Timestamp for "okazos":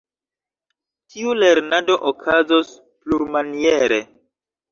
2.11-2.73